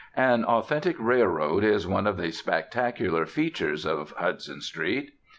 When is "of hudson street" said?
3.85-5.11